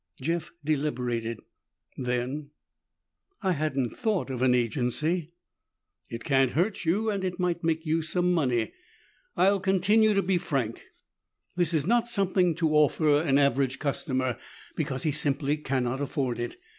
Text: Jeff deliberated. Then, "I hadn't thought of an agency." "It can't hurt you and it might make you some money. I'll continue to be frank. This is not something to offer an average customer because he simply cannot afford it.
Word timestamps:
Jeff 0.19 0.49
deliberated. 0.65 1.41
Then, 1.95 2.49
"I 3.43 3.51
hadn't 3.51 3.95
thought 3.95 4.31
of 4.31 4.41
an 4.41 4.55
agency." 4.55 5.29
"It 6.09 6.23
can't 6.23 6.53
hurt 6.53 6.85
you 6.85 7.11
and 7.11 7.23
it 7.23 7.39
might 7.39 7.63
make 7.63 7.85
you 7.85 8.01
some 8.01 8.33
money. 8.33 8.73
I'll 9.37 9.59
continue 9.59 10.15
to 10.15 10.23
be 10.23 10.39
frank. 10.39 10.87
This 11.55 11.71
is 11.71 11.85
not 11.85 12.07
something 12.07 12.55
to 12.55 12.69
offer 12.73 13.21
an 13.21 13.37
average 13.37 13.77
customer 13.77 14.39
because 14.75 15.03
he 15.03 15.11
simply 15.11 15.55
cannot 15.57 16.01
afford 16.01 16.39
it. 16.39 16.57